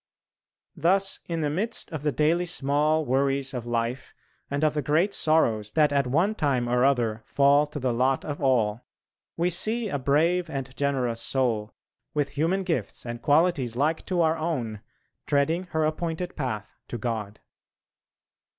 [0.75, 4.15] Thus in the midst of the daily small worries of life,
[4.49, 8.25] and of the great sorrows that at one time or other fall to the lot
[8.25, 8.81] of all,
[9.37, 11.75] we see a brave and generous soul,
[12.15, 14.81] with human gifts and qualities like to our own,
[15.27, 17.39] treading her appointed path to God.